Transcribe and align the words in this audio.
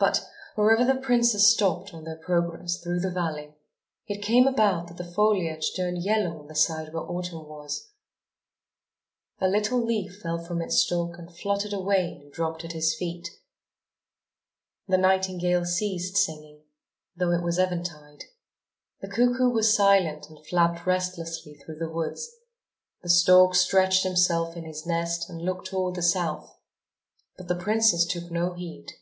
But, 0.00 0.24
wherever 0.54 0.84
the 0.84 1.00
princes 1.00 1.48
stopped 1.52 1.92
on 1.92 2.04
their 2.04 2.14
progress 2.18 2.78
through 2.80 3.00
the 3.00 3.10
valley, 3.10 3.56
it 4.06 4.22
came 4.22 4.46
about 4.46 4.86
that 4.86 4.96
the 4.96 5.02
foliage 5.12 5.72
turned 5.74 6.04
yellow 6.04 6.38
on 6.38 6.46
the 6.46 6.54
side 6.54 6.92
where 6.94 7.02
Autumn 7.02 7.48
was. 7.48 7.90
A 9.40 9.48
little 9.48 9.84
leaf 9.84 10.20
fell 10.22 10.38
from 10.38 10.62
its 10.62 10.76
stalk 10.76 11.18
and 11.18 11.36
fluttered 11.36 11.72
away 11.72 12.16
and 12.22 12.30
dropped 12.32 12.64
at 12.64 12.70
his 12.74 12.94
feet. 12.94 13.28
The 14.86 14.98
nightingale 14.98 15.64
ceased 15.64 16.16
singing, 16.16 16.62
though 17.16 17.32
it 17.32 17.42
was 17.42 17.58
eventide; 17.58 18.26
the 19.00 19.08
cuckoo 19.08 19.48
was 19.50 19.74
silent 19.74 20.28
and 20.30 20.46
flapped 20.46 20.86
restlessly 20.86 21.54
through 21.56 21.80
the 21.80 21.90
woods; 21.90 22.30
the 23.02 23.08
stork 23.08 23.56
stretched 23.56 24.04
himself 24.04 24.56
in 24.56 24.62
his 24.62 24.86
nest 24.86 25.28
and 25.28 25.42
looked 25.42 25.66
toward 25.66 25.96
the 25.96 26.02
South. 26.02 26.56
But 27.36 27.48
the 27.48 27.56
princes 27.56 28.06
took 28.06 28.30
no 28.30 28.52
heed. 28.52 28.92